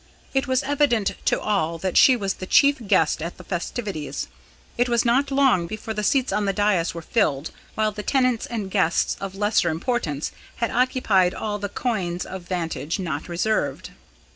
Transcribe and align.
It 0.33 0.47
was 0.47 0.63
evident 0.63 1.13
to 1.25 1.39
all 1.39 1.77
that 1.77 1.95
she 1.95 2.15
was 2.15 2.33
the 2.33 2.47
chief 2.47 2.79
guest 2.87 3.21
at 3.21 3.37
the 3.37 3.43
festivities. 3.43 4.29
It 4.75 4.89
was 4.89 5.05
not 5.05 5.29
long 5.29 5.67
before 5.67 5.93
the 5.93 6.03
seats 6.03 6.33
on 6.33 6.45
the 6.45 6.53
dais 6.53 6.95
were 6.95 7.03
filled, 7.03 7.51
while 7.75 7.91
the 7.91 8.01
tenants 8.01 8.47
and 8.47 8.71
guests 8.71 9.15
of 9.21 9.35
lesser 9.35 9.69
importance 9.69 10.31
had 10.55 10.71
occupied 10.71 11.35
all 11.35 11.59
the 11.59 11.69
coigns 11.69 12.25
of 12.25 12.41
vantage 12.47 12.97
not 12.97 13.29
reserved. 13.29 13.91